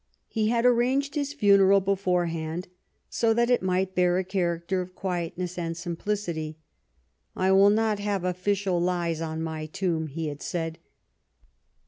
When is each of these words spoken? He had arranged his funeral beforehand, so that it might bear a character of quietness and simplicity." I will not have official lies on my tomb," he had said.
He 0.29 0.47
had 0.47 0.65
arranged 0.65 1.13
his 1.13 1.31
funeral 1.31 1.79
beforehand, 1.79 2.67
so 3.07 3.35
that 3.35 3.51
it 3.51 3.61
might 3.61 3.93
bear 3.93 4.17
a 4.17 4.23
character 4.23 4.81
of 4.81 4.95
quietness 4.95 5.59
and 5.59 5.77
simplicity." 5.77 6.57
I 7.35 7.51
will 7.51 7.69
not 7.69 7.99
have 7.99 8.23
official 8.23 8.81
lies 8.81 9.21
on 9.21 9.43
my 9.43 9.67
tomb," 9.67 10.07
he 10.07 10.25
had 10.29 10.41
said. 10.41 10.79